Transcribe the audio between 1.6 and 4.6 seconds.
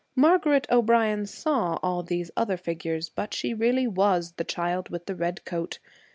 all these other figures, but she really was the